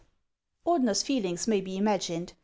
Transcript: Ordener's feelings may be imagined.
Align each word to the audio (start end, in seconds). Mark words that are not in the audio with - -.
Ordener's 0.65 1.03
feelings 1.03 1.47
may 1.47 1.61
be 1.61 1.77
imagined. 1.77 2.33